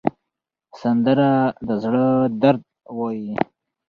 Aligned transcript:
سندره 0.81 1.31
د 1.67 1.69
زړه 1.83 2.05
درد 2.41 2.63
وایي 2.97 3.33